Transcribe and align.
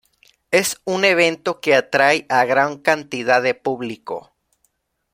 Es 0.49 0.81
un 0.83 1.05
evento 1.05 1.59
que 1.61 1.75
atrae 1.75 2.25
a 2.27 2.43
gran 2.45 2.79
cantidad 2.79 3.39
de 3.43 3.53
público. 3.53 4.31